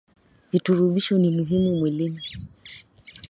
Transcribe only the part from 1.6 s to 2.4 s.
mwilini